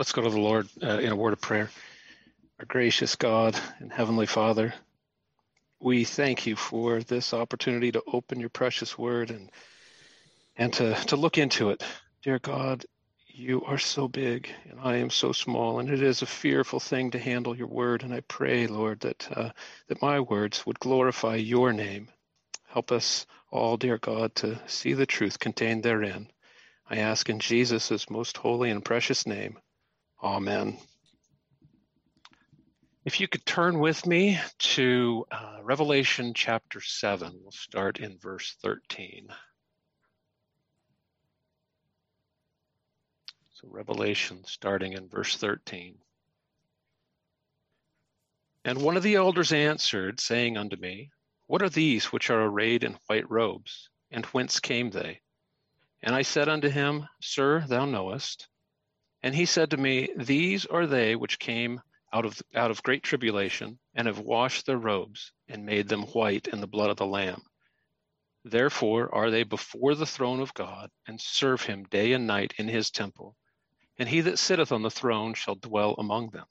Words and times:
Let's 0.00 0.12
go 0.12 0.22
to 0.22 0.30
the 0.30 0.40
Lord 0.40 0.66
uh, 0.82 0.98
in 0.98 1.12
a 1.12 1.14
word 1.14 1.34
of 1.34 1.42
prayer. 1.42 1.68
Our 2.58 2.64
gracious 2.64 3.16
God 3.16 3.54
and 3.80 3.92
Heavenly 3.92 4.24
Father, 4.24 4.72
we 5.78 6.04
thank 6.04 6.46
you 6.46 6.56
for 6.56 7.02
this 7.02 7.34
opportunity 7.34 7.92
to 7.92 8.02
open 8.10 8.40
your 8.40 8.48
precious 8.48 8.96
word 8.96 9.30
and 9.30 9.50
and 10.56 10.72
to, 10.72 10.94
to 11.08 11.16
look 11.16 11.36
into 11.36 11.68
it. 11.68 11.84
Dear 12.22 12.38
God, 12.38 12.86
you 13.26 13.62
are 13.66 13.76
so 13.76 14.08
big 14.08 14.48
and 14.70 14.80
I 14.80 14.96
am 14.96 15.10
so 15.10 15.32
small, 15.32 15.80
and 15.80 15.90
it 15.90 16.02
is 16.02 16.22
a 16.22 16.26
fearful 16.26 16.80
thing 16.80 17.10
to 17.10 17.18
handle 17.18 17.54
your 17.54 17.68
word. 17.68 18.02
And 18.02 18.14
I 18.14 18.20
pray, 18.20 18.68
Lord, 18.68 19.00
that 19.00 19.28
uh, 19.30 19.50
that 19.88 20.00
my 20.00 20.20
words 20.20 20.64
would 20.64 20.80
glorify 20.80 21.34
your 21.34 21.74
name. 21.74 22.08
Help 22.68 22.90
us 22.90 23.26
all, 23.50 23.76
dear 23.76 23.98
God, 23.98 24.34
to 24.36 24.58
see 24.66 24.94
the 24.94 25.04
truth 25.04 25.38
contained 25.38 25.82
therein. 25.82 26.30
I 26.88 26.96
ask 26.96 27.28
in 27.28 27.38
Jesus' 27.38 28.08
most 28.08 28.38
holy 28.38 28.70
and 28.70 28.82
precious 28.82 29.26
name. 29.26 29.58
Amen. 30.22 30.76
If 33.06 33.20
you 33.20 33.26
could 33.26 33.46
turn 33.46 33.78
with 33.78 34.06
me 34.06 34.38
to 34.58 35.24
uh, 35.32 35.60
Revelation 35.62 36.34
chapter 36.34 36.82
7, 36.82 37.32
we'll 37.40 37.52
start 37.52 38.00
in 38.00 38.18
verse 38.18 38.54
13. 38.62 39.28
So, 43.54 43.68
Revelation 43.70 44.44
starting 44.44 44.92
in 44.92 45.08
verse 45.08 45.36
13. 45.36 45.96
And 48.66 48.82
one 48.82 48.98
of 48.98 49.02
the 49.02 49.14
elders 49.14 49.52
answered, 49.52 50.20
saying 50.20 50.58
unto 50.58 50.76
me, 50.76 51.12
What 51.46 51.62
are 51.62 51.70
these 51.70 52.12
which 52.12 52.28
are 52.28 52.42
arrayed 52.42 52.84
in 52.84 52.98
white 53.06 53.30
robes, 53.30 53.88
and 54.10 54.26
whence 54.26 54.60
came 54.60 54.90
they? 54.90 55.22
And 56.02 56.14
I 56.14 56.20
said 56.20 56.50
unto 56.50 56.68
him, 56.68 57.08
Sir, 57.22 57.64
thou 57.66 57.86
knowest. 57.86 58.49
And 59.22 59.34
he 59.34 59.44
said 59.44 59.70
to 59.70 59.76
me, 59.76 60.08
These 60.16 60.64
are 60.64 60.86
they 60.86 61.14
which 61.14 61.38
came 61.38 61.82
out 62.10 62.24
of 62.24 62.40
out 62.54 62.70
of 62.70 62.82
great 62.82 63.02
tribulation, 63.02 63.78
and 63.94 64.06
have 64.06 64.18
washed 64.18 64.64
their 64.64 64.78
robes, 64.78 65.32
and 65.46 65.66
made 65.66 65.88
them 65.88 66.04
white 66.04 66.48
in 66.48 66.60
the 66.62 66.66
blood 66.66 66.88
of 66.88 66.96
the 66.96 67.06
Lamb. 67.06 67.42
Therefore 68.44 69.14
are 69.14 69.30
they 69.30 69.42
before 69.42 69.94
the 69.94 70.06
throne 70.06 70.40
of 70.40 70.54
God, 70.54 70.90
and 71.06 71.20
serve 71.20 71.62
him 71.64 71.84
day 71.84 72.14
and 72.14 72.26
night 72.26 72.54
in 72.56 72.68
his 72.68 72.90
temple. 72.90 73.36
And 73.98 74.08
he 74.08 74.22
that 74.22 74.38
sitteth 74.38 74.72
on 74.72 74.80
the 74.80 74.90
throne 74.90 75.34
shall 75.34 75.54
dwell 75.54 75.94
among 75.98 76.30
them. 76.30 76.46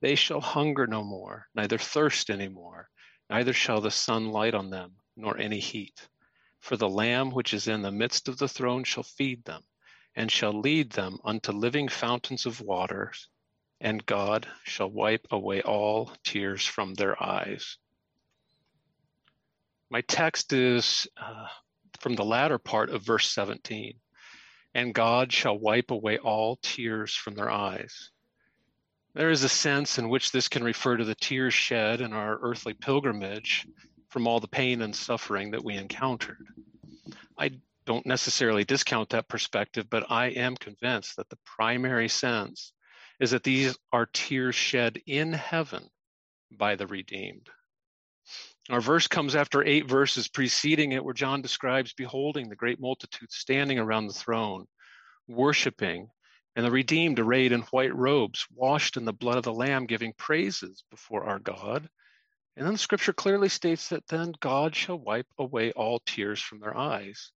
They 0.00 0.16
shall 0.16 0.40
hunger 0.40 0.88
no 0.88 1.04
more, 1.04 1.46
neither 1.54 1.78
thirst 1.78 2.30
any 2.30 2.48
more, 2.48 2.90
neither 3.30 3.52
shall 3.52 3.80
the 3.80 3.92
sun 3.92 4.30
light 4.30 4.54
on 4.54 4.70
them, 4.70 4.96
nor 5.14 5.38
any 5.38 5.60
heat. 5.60 6.08
For 6.58 6.76
the 6.76 6.88
Lamb 6.88 7.30
which 7.30 7.54
is 7.54 7.68
in 7.68 7.82
the 7.82 7.92
midst 7.92 8.26
of 8.26 8.38
the 8.38 8.48
throne 8.48 8.82
shall 8.82 9.04
feed 9.04 9.44
them 9.44 9.62
and 10.16 10.30
shall 10.30 10.58
lead 10.58 10.90
them 10.90 11.18
unto 11.24 11.52
living 11.52 11.88
fountains 11.88 12.46
of 12.46 12.60
waters, 12.60 13.28
and 13.80 14.06
God 14.06 14.46
shall 14.64 14.90
wipe 14.90 15.26
away 15.30 15.62
all 15.62 16.12
tears 16.24 16.64
from 16.64 16.94
their 16.94 17.20
eyes. 17.22 17.76
My 19.90 20.00
text 20.02 20.52
is 20.52 21.06
uh, 21.16 21.46
from 22.00 22.14
the 22.14 22.24
latter 22.24 22.58
part 22.58 22.90
of 22.90 23.02
verse 23.02 23.30
17. 23.30 23.94
And 24.74 24.92
God 24.92 25.32
shall 25.32 25.58
wipe 25.58 25.90
away 25.90 26.18
all 26.18 26.58
tears 26.62 27.14
from 27.14 27.34
their 27.34 27.50
eyes. 27.50 28.10
There 29.14 29.30
is 29.30 29.44
a 29.44 29.48
sense 29.48 29.98
in 29.98 30.08
which 30.08 30.32
this 30.32 30.48
can 30.48 30.64
refer 30.64 30.96
to 30.96 31.04
the 31.04 31.14
tears 31.14 31.54
shed 31.54 32.00
in 32.00 32.12
our 32.12 32.38
earthly 32.42 32.74
pilgrimage 32.74 33.66
from 34.08 34.26
all 34.26 34.40
the 34.40 34.48
pain 34.48 34.82
and 34.82 34.94
suffering 34.94 35.52
that 35.52 35.64
we 35.64 35.76
encountered. 35.76 36.44
I 37.38 37.52
don't 37.86 38.06
necessarily 38.06 38.64
discount 38.64 39.10
that 39.10 39.28
perspective, 39.28 39.88
but 39.90 40.10
I 40.10 40.26
am 40.26 40.56
convinced 40.56 41.16
that 41.16 41.28
the 41.28 41.38
primary 41.44 42.08
sense 42.08 42.72
is 43.20 43.30
that 43.30 43.42
these 43.42 43.76
are 43.92 44.06
tears 44.06 44.54
shed 44.54 45.00
in 45.06 45.32
heaven 45.32 45.88
by 46.50 46.76
the 46.76 46.86
redeemed. 46.86 47.48
Our 48.70 48.80
verse 48.80 49.06
comes 49.06 49.36
after 49.36 49.62
eight 49.62 49.86
verses 49.86 50.28
preceding 50.28 50.92
it, 50.92 51.04
where 51.04 51.12
John 51.12 51.42
describes 51.42 51.92
beholding 51.92 52.48
the 52.48 52.56
great 52.56 52.80
multitude 52.80 53.30
standing 53.30 53.78
around 53.78 54.06
the 54.06 54.14
throne, 54.14 54.66
worshiping, 55.28 56.08
and 56.56 56.64
the 56.64 56.70
redeemed 56.70 57.18
arrayed 57.18 57.52
in 57.52 57.60
white 57.62 57.94
robes, 57.94 58.46
washed 58.54 58.96
in 58.96 59.04
the 59.04 59.12
blood 59.12 59.36
of 59.36 59.44
the 59.44 59.52
Lamb, 59.52 59.84
giving 59.86 60.14
praises 60.14 60.84
before 60.90 61.24
our 61.24 61.38
God. 61.38 61.88
And 62.56 62.64
then 62.64 62.74
the 62.74 62.78
scripture 62.78 63.12
clearly 63.12 63.48
states 63.48 63.88
that 63.88 64.06
then 64.06 64.32
God 64.40 64.74
shall 64.74 64.98
wipe 64.98 65.26
away 65.38 65.72
all 65.72 66.00
tears 66.06 66.40
from 66.40 66.60
their 66.60 66.76
eyes. 66.76 67.32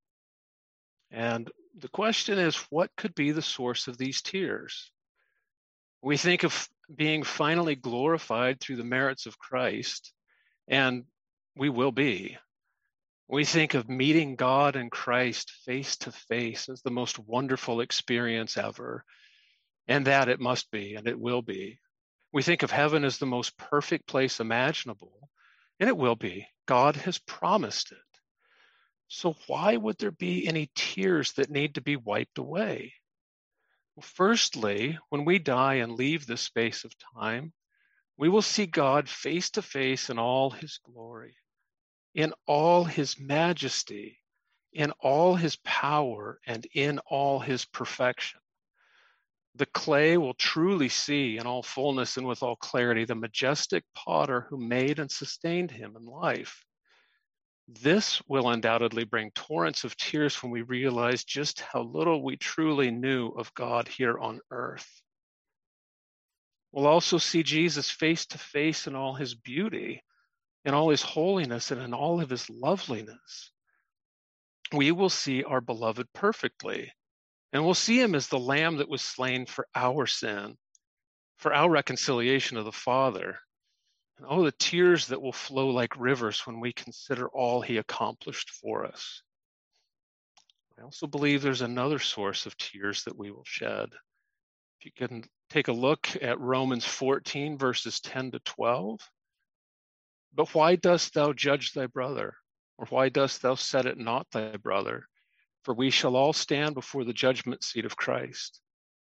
And 1.10 1.50
the 1.78 1.88
question 1.88 2.38
is, 2.38 2.56
what 2.70 2.90
could 2.96 3.14
be 3.14 3.30
the 3.30 3.42
source 3.42 3.88
of 3.88 3.98
these 3.98 4.22
tears? 4.22 4.90
We 6.02 6.16
think 6.16 6.44
of 6.44 6.68
being 6.94 7.22
finally 7.22 7.74
glorified 7.74 8.60
through 8.60 8.76
the 8.76 8.84
merits 8.84 9.26
of 9.26 9.38
Christ, 9.38 10.12
and 10.68 11.04
we 11.56 11.68
will 11.68 11.92
be. 11.92 12.38
We 13.26 13.44
think 13.44 13.74
of 13.74 13.88
meeting 13.88 14.36
God 14.36 14.76
and 14.76 14.90
Christ 14.90 15.50
face 15.64 15.96
to 15.98 16.12
face 16.12 16.68
as 16.68 16.82
the 16.82 16.90
most 16.90 17.18
wonderful 17.18 17.80
experience 17.80 18.56
ever, 18.56 19.04
and 19.86 20.06
that 20.06 20.28
it 20.28 20.40
must 20.40 20.70
be 20.70 20.94
and 20.94 21.06
it 21.06 21.18
will 21.18 21.42
be. 21.42 21.78
We 22.32 22.42
think 22.42 22.62
of 22.62 22.70
heaven 22.70 23.04
as 23.04 23.18
the 23.18 23.26
most 23.26 23.56
perfect 23.56 24.06
place 24.06 24.40
imaginable, 24.40 25.30
and 25.80 25.88
it 25.88 25.96
will 25.96 26.16
be. 26.16 26.46
God 26.66 26.96
has 26.96 27.18
promised 27.18 27.92
it. 27.92 27.98
So, 29.08 29.34
why 29.46 29.76
would 29.76 29.98
there 29.98 30.10
be 30.10 30.46
any 30.46 30.70
tears 30.74 31.32
that 31.32 31.50
need 31.50 31.74
to 31.74 31.80
be 31.80 31.96
wiped 31.96 32.38
away? 32.38 32.94
Well, 33.96 34.04
firstly, 34.04 34.98
when 35.08 35.24
we 35.24 35.38
die 35.38 35.76
and 35.76 35.92
leave 35.92 36.26
this 36.26 36.42
space 36.42 36.84
of 36.84 36.92
time, 37.14 37.52
we 38.18 38.28
will 38.28 38.42
see 38.42 38.66
God 38.66 39.08
face 39.08 39.50
to 39.50 39.62
face 39.62 40.10
in 40.10 40.18
all 40.18 40.50
his 40.50 40.78
glory, 40.84 41.36
in 42.14 42.34
all 42.46 42.84
his 42.84 43.18
majesty, 43.18 44.20
in 44.72 44.90
all 45.00 45.36
his 45.36 45.56
power, 45.56 46.38
and 46.46 46.66
in 46.74 46.98
all 47.00 47.40
his 47.40 47.64
perfection. 47.64 48.40
The 49.54 49.66
clay 49.66 50.18
will 50.18 50.34
truly 50.34 50.88
see 50.88 51.38
in 51.38 51.46
all 51.46 51.62
fullness 51.62 52.16
and 52.18 52.26
with 52.26 52.42
all 52.42 52.56
clarity 52.56 53.04
the 53.04 53.14
majestic 53.14 53.84
potter 53.94 54.42
who 54.42 54.58
made 54.58 54.98
and 54.98 55.10
sustained 55.10 55.70
him 55.70 55.96
in 55.96 56.04
life. 56.04 56.64
This 57.70 58.22
will 58.26 58.48
undoubtedly 58.48 59.04
bring 59.04 59.30
torrents 59.32 59.84
of 59.84 59.94
tears 59.94 60.42
when 60.42 60.50
we 60.50 60.62
realize 60.62 61.22
just 61.22 61.60
how 61.60 61.82
little 61.82 62.24
we 62.24 62.38
truly 62.38 62.90
knew 62.90 63.28
of 63.28 63.52
God 63.52 63.88
here 63.88 64.18
on 64.18 64.40
earth. 64.50 65.02
We'll 66.72 66.86
also 66.86 67.18
see 67.18 67.42
Jesus 67.42 67.90
face 67.90 68.24
to 68.26 68.38
face 68.38 68.86
in 68.86 68.96
all 68.96 69.14
his 69.14 69.34
beauty, 69.34 70.02
in 70.64 70.72
all 70.72 70.88
his 70.88 71.02
holiness, 71.02 71.70
and 71.70 71.82
in 71.82 71.92
all 71.92 72.22
of 72.22 72.30
his 72.30 72.48
loveliness. 72.48 73.52
We 74.72 74.90
will 74.90 75.10
see 75.10 75.44
our 75.44 75.60
beloved 75.60 76.06
perfectly, 76.14 76.90
and 77.52 77.66
we'll 77.66 77.74
see 77.74 78.00
him 78.00 78.14
as 78.14 78.28
the 78.28 78.38
lamb 78.38 78.78
that 78.78 78.88
was 78.88 79.02
slain 79.02 79.44
for 79.44 79.66
our 79.74 80.06
sin, 80.06 80.56
for 81.36 81.52
our 81.52 81.70
reconciliation 81.70 82.56
of 82.56 82.64
the 82.64 82.72
Father, 82.72 83.40
and 84.18 84.26
oh, 84.28 84.44
the 84.44 84.52
tears 84.52 85.06
that 85.06 85.22
will 85.22 85.32
flow 85.32 85.68
like 85.68 85.98
rivers 85.98 86.44
when 86.46 86.58
we 86.58 86.72
consider 86.72 87.28
all 87.28 87.62
he 87.62 87.76
accomplished 87.76 88.50
for 88.50 88.84
us. 88.84 89.22
I 90.78 90.82
also 90.82 91.06
believe 91.06 91.40
there's 91.40 91.62
another 91.62 92.00
source 92.00 92.44
of 92.44 92.56
tears 92.56 93.04
that 93.04 93.16
we 93.16 93.30
will 93.30 93.44
shed. 93.44 93.90
If 94.78 94.86
you 94.86 94.92
can 94.92 95.24
take 95.50 95.68
a 95.68 95.72
look 95.72 96.08
at 96.20 96.40
Romans 96.40 96.84
14, 96.84 97.58
verses 97.58 98.00
10 98.00 98.32
to 98.32 98.38
12. 98.40 99.00
But 100.34 100.54
why 100.54 100.76
dost 100.76 101.14
thou 101.14 101.32
judge 101.32 101.72
thy 101.72 101.86
brother? 101.86 102.34
Or 102.76 102.86
why 102.86 103.08
dost 103.08 103.42
thou 103.42 103.54
set 103.54 103.86
it 103.86 103.98
not 103.98 104.30
thy 104.30 104.56
brother? 104.56 105.08
For 105.62 105.74
we 105.74 105.90
shall 105.90 106.16
all 106.16 106.32
stand 106.32 106.74
before 106.74 107.04
the 107.04 107.12
judgment 107.12 107.64
seat 107.64 107.84
of 107.84 107.96
Christ. 107.96 108.60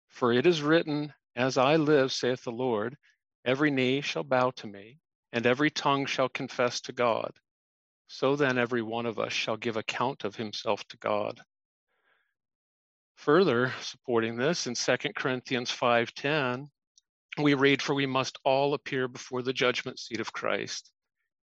For 0.09 0.33
it 0.33 0.47
is 0.47 0.63
written, 0.63 1.13
As 1.37 1.59
I 1.59 1.77
live, 1.77 2.13
saith 2.13 2.43
the 2.43 2.51
Lord, 2.51 2.97
Every 3.45 3.71
knee 3.71 4.01
shall 4.01 4.23
bow 4.23 4.51
to 4.53 4.67
me, 4.67 4.99
and 5.33 5.47
every 5.47 5.71
tongue 5.71 6.07
shall 6.07 6.29
confess 6.29 6.81
to 6.83 6.93
God. 6.93 7.33
So 8.07 8.37
then 8.37 8.59
every 8.59 8.83
one 8.83 9.07
of 9.07 9.19
us 9.19 9.33
shall 9.33 9.57
give 9.57 9.77
account 9.77 10.25
of 10.25 10.37
himself 10.37 10.87
to 10.89 10.97
God. 10.99 11.41
Further 13.17 13.73
supporting 13.81 14.37
this 14.37 14.67
in 14.67 14.75
2 14.75 15.15
Corinthians 15.15 15.71
5:10, 15.71 16.71
we 17.39 17.55
read 17.55 17.81
for 17.81 17.95
we 17.95 18.07
must 18.07 18.39
all 18.45 18.75
appear 18.75 19.09
before 19.09 19.43
the 19.43 19.53
judgment 19.53 19.99
seat 19.99 20.21
of 20.21 20.33
Christ, 20.33 20.93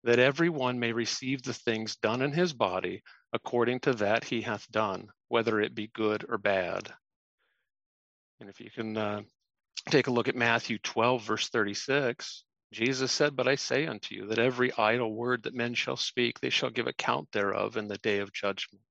that 0.04 0.20
every 0.20 0.50
one 0.50 0.80
may 0.80 0.94
receive 0.94 1.44
the 1.44 1.54
things 1.54 1.98
done 1.98 2.22
in 2.22 2.32
his 2.32 2.54
body 2.54 3.04
according 3.34 3.82
to 3.82 3.94
that 3.94 4.24
he 4.24 4.42
hath 4.42 4.70
done, 4.72 5.10
whether 5.28 5.60
it 5.60 5.76
be 5.76 5.88
good 5.88 6.26
or 6.28 6.38
bad. 6.38 6.94
And 8.40 8.50
if 8.50 8.60
you 8.60 8.72
can 8.72 8.98
uh, 8.98 9.22
take 9.90 10.08
a 10.08 10.12
look 10.12 10.28
at 10.28 10.36
Matthew 10.36 10.78
12, 10.80 11.24
verse 11.24 11.50
36. 11.50 12.44
Jesus 12.74 13.12
said, 13.12 13.36
But 13.36 13.48
I 13.48 13.56
say 13.56 13.88
unto 13.88 14.16
you 14.16 14.28
that 14.28 14.40
every 14.40 14.74
idle 14.78 15.14
word 15.14 15.44
that 15.44 15.54
men 15.54 15.74
shall 15.74 15.96
speak, 15.96 16.40
they 16.40 16.50
shall 16.50 16.70
give 16.70 16.88
account 16.88 17.32
thereof 17.32 17.78
in 17.78 17.88
the 17.88 17.98
day 17.98 18.20
of 18.20 18.34
judgment. 18.34 18.84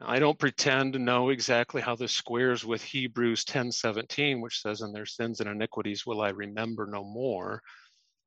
I 0.00 0.18
don't 0.18 0.38
pretend 0.38 0.94
to 0.94 0.98
know 0.98 1.30
exactly 1.30 1.80
how 1.80 1.94
this 1.94 2.12
squares 2.12 2.64
with 2.64 2.82
Hebrews 2.82 3.44
10:17, 3.44 4.40
which 4.40 4.60
says, 4.60 4.80
"In 4.80 4.92
their 4.92 5.06
sins 5.06 5.40
and 5.40 5.48
iniquities 5.48 6.04
will 6.04 6.20
I 6.20 6.30
remember 6.30 6.86
no 6.86 7.04
more." 7.04 7.62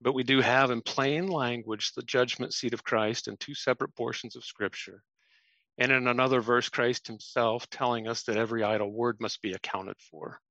But 0.02 0.14
we 0.14 0.24
do 0.24 0.42
have 0.42 0.72
in 0.72 0.82
plain 0.82 1.28
language 1.28 1.92
the 1.92 2.04
judgment 2.04 2.54
seat 2.54 2.74
of 2.74 2.84
Christ 2.84 3.28
in 3.28 3.38
two 3.38 3.56
separate 3.56 3.96
portions 3.96 4.36
of 4.36 4.46
Scripture. 4.46 5.04
And 5.78 5.92
in 5.92 6.08
another 6.08 6.40
verse, 6.40 6.70
Christ 6.70 7.08
himself 7.08 7.70
telling 7.70 8.08
us 8.08 8.24
that 8.24 8.38
every 8.38 8.64
idle 8.64 8.92
word 8.92 9.20
must 9.20 9.42
be 9.42 9.54
accounted 9.54 9.98
for. 10.00 10.42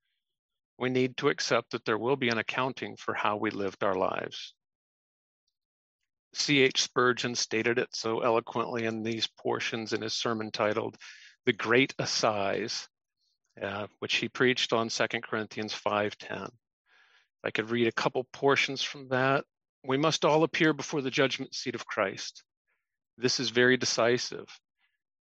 We 0.79 0.91
need 0.91 1.17
to 1.19 1.29
accept 1.29 1.71
that 1.71 1.85
there 1.85 1.99
will 1.99 2.17
be 2.17 2.29
an 2.29 2.39
accounting 2.39 2.97
for 2.97 3.15
how 3.15 3.37
we 3.37 3.51
lived 3.51 3.85
our 3.85 3.95
lives. 3.95 4.55
C.H. 6.35 6.83
Spurgeon 6.83 7.37
stated 7.37 7.79
it 7.79 7.95
so 7.95 8.21
eloquently 8.21 8.85
in 8.85 9.03
these 9.03 9.29
portions 9.29 9.93
in 9.93 10.03
his 10.03 10.15
sermon 10.15 10.51
titled 10.51 10.97
The 11.47 11.53
Great 11.53 11.95
Assize, 11.99 12.89
uh, 13.63 13.87
which 14.01 14.17
he 14.17 14.29
preached 14.29 14.73
on 14.73 14.89
2 14.89 15.07
Corinthians 15.23 15.73
5.10. 15.73 16.51
I 17.45 17.51
could 17.51 17.71
read 17.71 17.87
a 17.87 17.93
couple 17.93 18.25
portions 18.25 18.83
from 18.83 19.09
that. 19.09 19.45
We 19.85 19.97
must 19.97 20.25
all 20.25 20.43
appear 20.43 20.73
before 20.73 21.03
the 21.03 21.11
judgment 21.11 21.55
seat 21.55 21.75
of 21.77 21.87
Christ. 21.87 22.43
This 23.17 23.39
is 23.39 23.51
very 23.51 23.77
decisive 23.77 24.49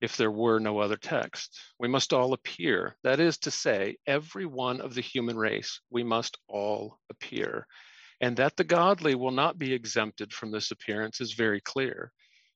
if 0.00 0.16
there 0.16 0.30
were 0.30 0.58
no 0.58 0.78
other 0.78 0.96
text. 0.96 1.58
We 1.78 1.88
must 1.88 2.12
all 2.12 2.32
appear. 2.32 2.96
That 3.02 3.20
is 3.20 3.38
to 3.38 3.50
say, 3.50 3.96
every 4.06 4.46
one 4.46 4.80
of 4.80 4.94
the 4.94 5.00
human 5.00 5.36
race, 5.36 5.80
we 5.90 6.04
must 6.04 6.38
all 6.48 6.98
appear 7.10 7.66
and 8.20 8.36
that 8.36 8.56
the 8.56 8.64
godly 8.64 9.14
will 9.14 9.30
not 9.30 9.58
be 9.58 9.72
exempted 9.72 10.32
from 10.32 10.50
this 10.50 10.70
appearance 10.70 11.20
is 11.20 11.34
very 11.34 11.60
clear. 11.60 12.12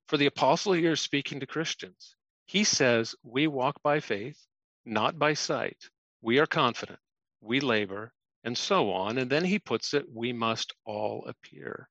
For 0.07 0.17
the 0.17 0.25
apostle 0.25 0.73
here 0.73 0.93
is 0.93 1.01
speaking 1.01 1.39
to 1.39 1.45
Christians. 1.45 2.15
He 2.45 2.63
says, 2.63 3.15
We 3.23 3.47
walk 3.47 3.81
by 3.83 3.99
faith, 3.99 4.39
not 4.85 5.19
by 5.19 5.33
sight. 5.33 5.77
We 6.21 6.39
are 6.39 6.47
confident, 6.47 6.99
we 7.41 7.59
labor, 7.59 8.11
and 8.43 8.57
so 8.57 8.91
on. 8.91 9.17
And 9.17 9.29
then 9.29 9.45
he 9.45 9.59
puts 9.59 9.93
it, 9.93 10.05
We 10.11 10.33
must 10.33 10.73
all 10.85 11.25
appear. 11.27 11.87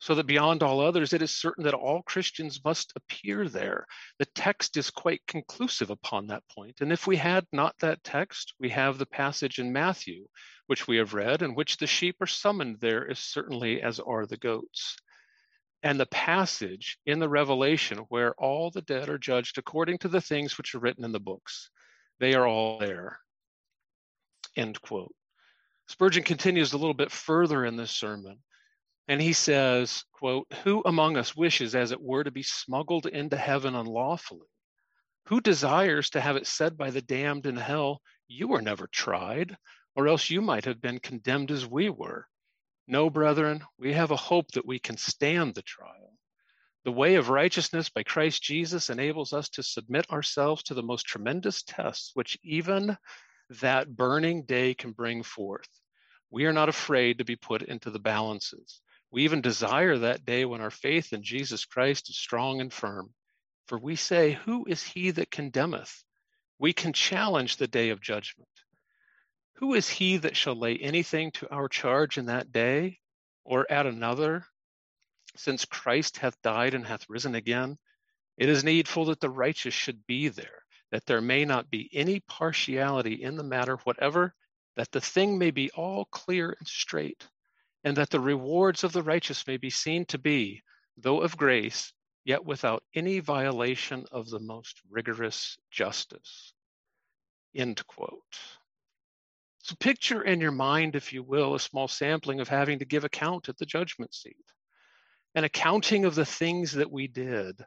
So 0.00 0.14
that 0.14 0.26
beyond 0.26 0.62
all 0.62 0.80
others, 0.80 1.12
it 1.12 1.22
is 1.22 1.30
certain 1.30 1.64
that 1.64 1.74
all 1.74 2.02
Christians 2.02 2.60
must 2.64 2.92
appear 2.96 3.48
there. 3.48 3.86
The 4.18 4.26
text 4.34 4.76
is 4.76 4.90
quite 4.90 5.20
conclusive 5.26 5.90
upon 5.90 6.26
that 6.26 6.42
point. 6.48 6.80
And 6.80 6.90
if 6.90 7.06
we 7.06 7.16
had 7.16 7.46
not 7.52 7.74
that 7.80 8.02
text, 8.02 8.54
we 8.58 8.70
have 8.70 8.96
the 8.98 9.06
passage 9.06 9.58
in 9.58 9.72
Matthew 9.72 10.26
which 10.70 10.86
we 10.86 10.98
have 10.98 11.14
read, 11.14 11.42
and 11.42 11.56
which 11.56 11.78
the 11.78 11.86
sheep 11.88 12.14
are 12.20 12.28
summoned 12.28 12.78
there 12.78 13.10
as 13.10 13.18
certainly 13.18 13.82
as 13.82 13.98
are 13.98 14.24
the 14.24 14.36
goats. 14.36 14.96
And 15.82 15.98
the 15.98 16.06
passage 16.06 16.96
in 17.04 17.18
the 17.18 17.28
Revelation 17.28 17.98
where 18.08 18.34
all 18.34 18.70
the 18.70 18.80
dead 18.80 19.08
are 19.08 19.18
judged 19.18 19.58
according 19.58 19.98
to 19.98 20.08
the 20.08 20.20
things 20.20 20.56
which 20.56 20.76
are 20.76 20.78
written 20.78 21.04
in 21.04 21.10
the 21.10 21.18
books. 21.18 21.70
They 22.20 22.34
are 22.34 22.46
all 22.46 22.78
there. 22.78 23.18
End 24.54 24.80
quote. 24.80 25.12
Spurgeon 25.88 26.22
continues 26.22 26.72
a 26.72 26.78
little 26.78 26.94
bit 26.94 27.10
further 27.10 27.64
in 27.64 27.74
this 27.74 27.90
sermon, 27.90 28.38
and 29.10 29.20
he 29.20 29.32
says, 29.32 30.04
quote, 30.12 30.46
Who 30.62 30.84
among 30.86 31.16
us 31.16 31.34
wishes, 31.34 31.74
as 31.74 31.90
it 31.90 32.00
were, 32.00 32.22
to 32.22 32.30
be 32.30 32.44
smuggled 32.44 33.06
into 33.06 33.36
heaven 33.36 33.74
unlawfully? 33.74 34.46
Who 35.26 35.40
desires 35.40 36.10
to 36.10 36.20
have 36.20 36.36
it 36.36 36.46
said 36.46 36.78
by 36.78 36.90
the 36.90 37.02
damned 37.02 37.44
in 37.44 37.56
hell, 37.56 38.02
You 38.28 38.46
were 38.46 38.62
never 38.62 38.86
tried, 38.86 39.56
or 39.96 40.06
else 40.06 40.30
you 40.30 40.40
might 40.40 40.64
have 40.64 40.80
been 40.80 41.00
condemned 41.00 41.50
as 41.50 41.66
we 41.66 41.90
were. 41.90 42.28
No, 42.86 43.10
brethren, 43.10 43.64
we 43.76 43.94
have 43.94 44.12
a 44.12 44.16
hope 44.16 44.52
that 44.52 44.64
we 44.64 44.78
can 44.78 44.96
stand 44.96 45.56
the 45.56 45.62
trial. 45.62 46.14
The 46.84 46.92
way 46.92 47.16
of 47.16 47.30
righteousness 47.30 47.88
by 47.88 48.04
Christ 48.04 48.44
Jesus 48.44 48.90
enables 48.90 49.32
us 49.32 49.48
to 49.50 49.64
submit 49.64 50.08
ourselves 50.10 50.62
to 50.62 50.74
the 50.74 50.84
most 50.84 51.04
tremendous 51.04 51.64
tests 51.64 52.12
which 52.14 52.38
even 52.44 52.96
that 53.60 53.96
burning 53.96 54.44
day 54.44 54.72
can 54.72 54.92
bring 54.92 55.24
forth. 55.24 55.68
We 56.30 56.44
are 56.44 56.52
not 56.52 56.68
afraid 56.68 57.18
to 57.18 57.24
be 57.24 57.34
put 57.34 57.62
into 57.62 57.90
the 57.90 57.98
balances. 57.98 58.80
We 59.10 59.24
even 59.24 59.40
desire 59.40 59.98
that 59.98 60.24
day 60.24 60.44
when 60.44 60.60
our 60.60 60.70
faith 60.70 61.12
in 61.12 61.22
Jesus 61.22 61.64
Christ 61.64 62.10
is 62.10 62.16
strong 62.16 62.60
and 62.60 62.72
firm. 62.72 63.12
For 63.66 63.78
we 63.78 63.96
say, 63.96 64.32
Who 64.44 64.66
is 64.66 64.82
he 64.82 65.10
that 65.12 65.30
condemneth? 65.30 66.04
We 66.58 66.72
can 66.72 66.92
challenge 66.92 67.56
the 67.56 67.66
day 67.66 67.90
of 67.90 68.00
judgment. 68.00 68.48
Who 69.54 69.74
is 69.74 69.88
he 69.88 70.16
that 70.18 70.36
shall 70.36 70.54
lay 70.54 70.76
anything 70.76 71.32
to 71.32 71.50
our 71.50 71.68
charge 71.68 72.18
in 72.18 72.26
that 72.26 72.52
day, 72.52 72.98
or 73.44 73.70
at 73.70 73.86
another? 73.86 74.46
Since 75.36 75.64
Christ 75.64 76.18
hath 76.18 76.40
died 76.42 76.74
and 76.74 76.86
hath 76.86 77.08
risen 77.08 77.34
again, 77.34 77.78
it 78.36 78.48
is 78.48 78.64
needful 78.64 79.06
that 79.06 79.20
the 79.20 79.28
righteous 79.28 79.74
should 79.74 80.06
be 80.06 80.28
there, 80.28 80.64
that 80.92 81.04
there 81.06 81.20
may 81.20 81.44
not 81.44 81.70
be 81.70 81.90
any 81.92 82.20
partiality 82.20 83.22
in 83.22 83.36
the 83.36 83.44
matter 83.44 83.76
whatever, 83.84 84.34
that 84.76 84.90
the 84.92 85.00
thing 85.00 85.36
may 85.36 85.50
be 85.50 85.70
all 85.72 86.06
clear 86.06 86.56
and 86.58 86.66
straight, 86.66 87.28
and 87.84 87.96
that 87.96 88.10
the 88.10 88.20
rewards 88.20 88.84
of 88.84 88.92
the 88.92 89.02
righteous 89.02 89.46
may 89.46 89.56
be 89.56 89.70
seen 89.70 90.04
to 90.06 90.18
be, 90.18 90.62
though 90.96 91.22
of 91.22 91.36
grace, 91.36 91.92
yet 92.24 92.44
without 92.44 92.82
any 92.94 93.20
violation 93.20 94.04
of 94.12 94.28
the 94.28 94.40
most 94.40 94.80
rigorous 94.90 95.56
justice. 95.70 96.52
End 97.54 97.84
quote. 97.86 98.38
So 99.62 99.74
picture 99.76 100.22
in 100.22 100.40
your 100.40 100.52
mind, 100.52 100.96
if 100.96 101.12
you 101.12 101.22
will, 101.22 101.54
a 101.54 101.60
small 101.60 101.88
sampling 101.88 102.40
of 102.40 102.48
having 102.48 102.78
to 102.78 102.84
give 102.84 103.04
account 103.04 103.48
at 103.48 103.58
the 103.58 103.66
judgment 103.66 104.14
seat, 104.14 104.36
an 105.34 105.44
accounting 105.44 106.04
of 106.04 106.14
the 106.14 106.24
things 106.24 106.72
that 106.72 106.90
we 106.90 107.06
did, 107.06 107.64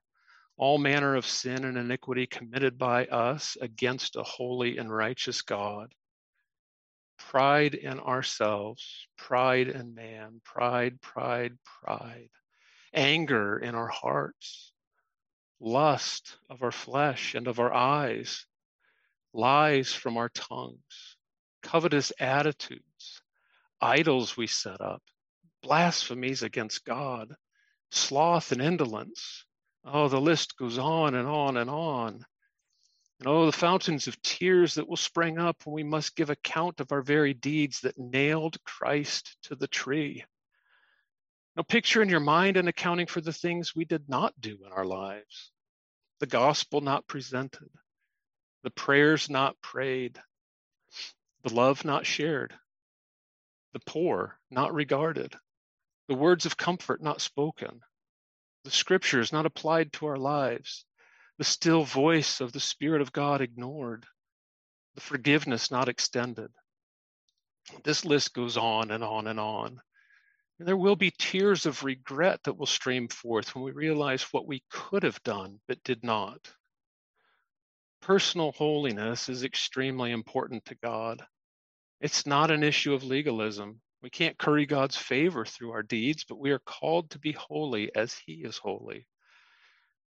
all 0.57 0.77
manner 0.77 1.15
of 1.15 1.25
sin 1.25 1.65
and 1.65 1.77
iniquity 1.77 2.27
committed 2.27 2.77
by 2.77 3.05
us 3.05 3.57
against 3.61 4.15
a 4.15 4.23
holy 4.23 4.77
and 4.77 4.93
righteous 4.93 5.41
God. 5.41 5.93
Pride 7.33 7.73
in 7.73 7.99
ourselves, 7.99 9.07
pride 9.17 9.67
in 9.67 9.95
man, 9.95 10.39
pride, 10.45 11.01
pride, 11.01 11.57
pride, 11.65 12.29
anger 12.93 13.57
in 13.57 13.73
our 13.73 13.87
hearts, 13.89 14.71
lust 15.59 16.37
of 16.47 16.61
our 16.61 16.71
flesh 16.71 17.33
and 17.33 17.47
of 17.47 17.59
our 17.59 17.73
eyes, 17.73 18.45
lies 19.33 19.91
from 19.91 20.15
our 20.15 20.29
tongues 20.29 21.17
covetous 21.63 22.11
attitudes, 22.19 23.23
idols 23.81 24.37
we 24.37 24.45
set 24.45 24.79
up, 24.79 25.01
blasphemies 25.63 26.43
against 26.43 26.85
God, 26.85 27.35
sloth 27.89 28.51
and 28.51 28.61
indolence. 28.61 29.45
Oh, 29.83 30.07
the 30.07 30.21
list 30.21 30.55
goes 30.55 30.77
on 30.77 31.15
and 31.15 31.27
on 31.27 31.57
and 31.57 31.69
on. 31.69 32.25
And 33.23 33.31
oh, 33.31 33.45
the 33.45 33.53
fountains 33.53 34.09
of 34.09 34.21
tears 34.21 34.73
that 34.73 34.89
will 34.89 34.97
spring 34.97 35.39
up 35.39 35.65
when 35.65 35.73
we 35.73 35.83
must 35.83 36.17
give 36.17 36.29
account 36.29 36.81
of 36.81 36.91
our 36.91 37.01
very 37.01 37.33
deeds 37.33 37.79
that 37.79 37.97
nailed 37.97 38.61
Christ 38.65 39.37
to 39.43 39.55
the 39.55 39.65
tree. 39.65 40.25
Now, 41.55 41.63
picture 41.63 42.01
in 42.01 42.09
your 42.09 42.19
mind 42.19 42.57
an 42.57 42.67
accounting 42.67 43.07
for 43.07 43.21
the 43.21 43.31
things 43.31 43.73
we 43.73 43.85
did 43.85 44.09
not 44.09 44.33
do 44.41 44.57
in 44.65 44.73
our 44.73 44.83
lives. 44.83 45.53
The 46.19 46.25
gospel 46.25 46.81
not 46.81 47.07
presented, 47.07 47.69
the 48.63 48.71
prayers 48.71 49.29
not 49.29 49.55
prayed, 49.61 50.21
the 51.45 51.53
love 51.53 51.85
not 51.85 52.05
shared, 52.05 52.53
the 53.71 53.79
poor 53.85 54.37
not 54.51 54.73
regarded, 54.73 55.33
the 56.09 56.15
words 56.15 56.45
of 56.45 56.57
comfort 56.57 57.01
not 57.01 57.21
spoken, 57.21 57.79
the 58.65 58.71
scriptures 58.71 59.31
not 59.31 59.45
applied 59.45 59.93
to 59.93 60.07
our 60.07 60.17
lives, 60.17 60.83
the 61.37 61.43
still 61.43 61.83
voice 61.83 62.41
of 62.41 62.51
the 62.51 62.59
Spirit 62.59 63.01
of 63.01 63.11
God 63.11 63.41
ignored, 63.41 64.05
the 64.95 65.01
forgiveness 65.01 65.71
not 65.71 65.89
extended. 65.89 66.51
This 67.83 68.05
list 68.05 68.33
goes 68.33 68.57
on 68.57 68.91
and 68.91 69.03
on 69.03 69.27
and 69.27 69.39
on. 69.39 69.81
And 70.59 70.67
there 70.67 70.77
will 70.77 70.95
be 70.95 71.11
tears 71.11 71.65
of 71.65 71.83
regret 71.83 72.39
that 72.43 72.57
will 72.57 72.67
stream 72.67 73.07
forth 73.07 73.55
when 73.55 73.63
we 73.63 73.71
realize 73.71 74.23
what 74.31 74.47
we 74.47 74.63
could 74.69 75.03
have 75.03 75.21
done 75.23 75.59
but 75.67 75.83
did 75.83 76.03
not. 76.03 76.53
Personal 78.01 78.51
holiness 78.51 79.29
is 79.29 79.43
extremely 79.43 80.11
important 80.11 80.65
to 80.65 80.75
God. 80.75 81.25
It's 81.99 82.27
not 82.27 82.51
an 82.51 82.63
issue 82.63 82.93
of 82.93 83.03
legalism. 83.03 83.81
We 84.01 84.09
can't 84.09 84.37
curry 84.37 84.65
God's 84.65 84.97
favor 84.97 85.45
through 85.45 85.71
our 85.71 85.83
deeds, 85.83 86.25
but 86.27 86.37
we 86.37 86.51
are 86.51 86.59
called 86.59 87.09
to 87.11 87.19
be 87.19 87.31
holy 87.31 87.95
as 87.95 88.13
He 88.25 88.43
is 88.43 88.57
holy. 88.57 89.07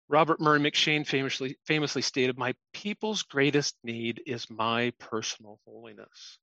Robert 0.08 0.40
Murray 0.40 0.60
M'Cheyne 0.60 1.06
famously, 1.06 1.56
famously 1.64 2.02
stated, 2.02 2.36
My 2.36 2.54
people's 2.72 3.22
greatest 3.22 3.76
need 3.82 4.22
is 4.26 4.50
my 4.50 4.92
personal 4.98 5.60
holiness. 5.66 6.38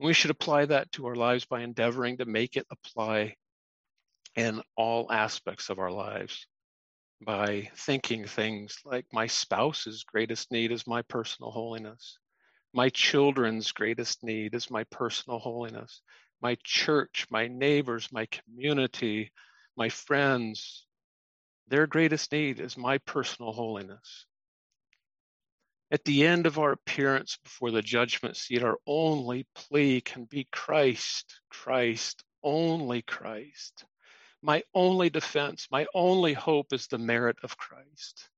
We 0.00 0.12
should 0.12 0.30
apply 0.30 0.66
that 0.66 0.90
to 0.92 1.06
our 1.06 1.16
lives 1.16 1.44
by 1.44 1.62
endeavoring 1.62 2.18
to 2.18 2.24
make 2.24 2.56
it 2.56 2.66
apply 2.70 3.36
in 4.36 4.62
all 4.76 5.10
aspects 5.12 5.68
of 5.68 5.78
our 5.78 5.90
lives 5.90 6.46
by 7.20 7.70
thinking 7.74 8.24
things 8.24 8.78
like 8.84 9.06
my 9.12 9.26
spouse's 9.26 10.04
greatest 10.04 10.52
need 10.52 10.70
is 10.70 10.86
my 10.86 11.02
personal 11.02 11.50
holiness. 11.50 12.18
My 12.72 12.88
children's 12.90 13.72
greatest 13.72 14.22
need 14.22 14.54
is 14.54 14.70
my 14.70 14.84
personal 14.84 15.38
holiness. 15.38 16.02
My 16.40 16.56
church, 16.62 17.26
my 17.30 17.48
neighbors, 17.48 18.08
my 18.12 18.26
community, 18.26 19.32
my 19.76 19.88
friends, 19.88 20.86
their 21.68 21.86
greatest 21.86 22.32
need 22.32 22.60
is 22.60 22.76
my 22.76 22.98
personal 22.98 23.52
holiness. 23.52 24.26
At 25.90 26.04
the 26.04 26.26
end 26.26 26.46
of 26.46 26.58
our 26.58 26.72
appearance 26.72 27.38
before 27.42 27.70
the 27.70 27.82
judgment 27.82 28.36
seat, 28.36 28.62
our 28.62 28.78
only 28.86 29.46
plea 29.54 30.00
can 30.00 30.24
be 30.24 30.46
Christ, 30.52 31.40
Christ, 31.48 32.24
only 32.42 33.02
Christ. 33.02 33.84
My 34.42 34.62
only 34.74 35.10
defense, 35.10 35.66
my 35.70 35.86
only 35.94 36.34
hope 36.34 36.72
is 36.72 36.86
the 36.86 36.98
merit 36.98 37.36
of 37.42 37.56
Christ. 37.56 38.28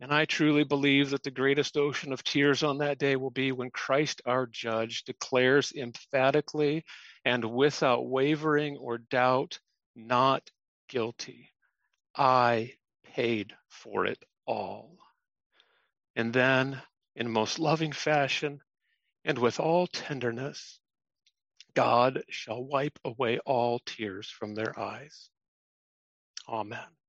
And 0.00 0.14
I 0.14 0.24
truly 0.24 0.64
believe 0.64 1.10
that 1.10 1.22
the 1.22 1.30
greatest 1.30 1.76
ocean 1.76 2.12
of 2.12 2.24
tears 2.24 2.62
on 2.62 2.78
that 2.78 2.98
day 2.98 3.16
will 3.16 3.30
be 3.30 3.52
when 3.52 3.70
Christ, 3.70 4.22
our 4.24 4.46
judge, 4.46 5.04
declares 5.04 5.72
emphatically 5.76 6.84
and 7.24 7.44
without 7.44 8.06
wavering 8.06 8.78
or 8.78 8.96
doubt, 8.96 9.58
not 9.94 10.50
guilty. 10.88 11.50
I 12.16 12.74
paid 13.04 13.54
for 13.68 14.06
it 14.06 14.22
all. 14.46 14.98
And 16.16 16.32
then, 16.32 16.82
in 17.14 17.30
most 17.30 17.58
loving 17.58 17.92
fashion 17.92 18.60
and 19.24 19.38
with 19.38 19.60
all 19.60 19.86
tenderness, 19.86 20.80
God 21.74 22.24
shall 22.28 22.62
wipe 22.64 22.98
away 23.04 23.38
all 23.40 23.78
tears 23.80 24.28
from 24.28 24.54
their 24.54 24.78
eyes. 24.78 25.30
Amen. 26.48 26.99